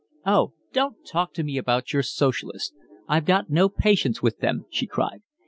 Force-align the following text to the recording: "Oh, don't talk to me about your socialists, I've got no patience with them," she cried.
"Oh, 0.25 0.53
don't 0.73 0.95
talk 1.05 1.31
to 1.35 1.43
me 1.43 1.59
about 1.59 1.93
your 1.93 2.01
socialists, 2.01 2.73
I've 3.07 3.25
got 3.25 3.51
no 3.51 3.69
patience 3.69 4.19
with 4.19 4.39
them," 4.39 4.65
she 4.71 4.87
cried. 4.87 5.21